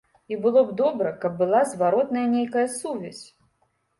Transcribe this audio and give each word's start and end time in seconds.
І 0.33 0.35
было 0.45 0.61
б 0.69 0.73
добра, 0.79 1.09
каб 1.25 1.35
была 1.41 1.59
зваротная 1.73 2.25
нейкая 2.35 2.63
сувязь. 2.79 3.23